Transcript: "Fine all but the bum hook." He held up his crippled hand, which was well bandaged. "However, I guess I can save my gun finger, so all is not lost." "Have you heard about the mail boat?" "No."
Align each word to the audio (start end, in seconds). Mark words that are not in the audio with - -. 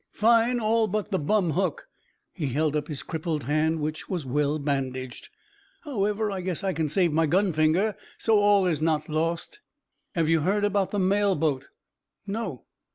"Fine 0.13 0.59
all 0.59 0.87
but 0.87 1.11
the 1.11 1.19
bum 1.19 1.51
hook." 1.51 1.87
He 2.33 2.47
held 2.47 2.75
up 2.75 2.87
his 2.87 3.03
crippled 3.03 3.43
hand, 3.43 3.79
which 3.81 4.09
was 4.09 4.25
well 4.25 4.57
bandaged. 4.57 5.29
"However, 5.83 6.31
I 6.31 6.41
guess 6.41 6.63
I 6.63 6.73
can 6.73 6.89
save 6.89 7.13
my 7.13 7.27
gun 7.27 7.53
finger, 7.53 7.95
so 8.17 8.39
all 8.39 8.65
is 8.65 8.81
not 8.81 9.09
lost." 9.09 9.59
"Have 10.15 10.27
you 10.27 10.39
heard 10.39 10.65
about 10.65 10.89
the 10.89 10.97
mail 10.97 11.35
boat?" 11.35 11.67
"No." 12.25 12.65